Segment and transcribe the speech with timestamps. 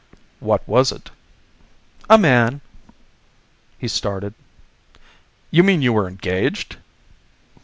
[0.39, 1.11] "What was it?"
[2.09, 2.61] "A man."
[3.77, 4.33] He started.
[5.51, 6.77] "You mean you were engaged?"